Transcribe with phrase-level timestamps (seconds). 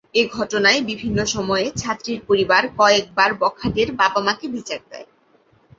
[0.15, 5.07] এ ঘটনায় বিভিন্ন সময়ে ছাত্রীর পরিবার কয়েকবার বখাটের বাবা মাকে বিচার দেয়।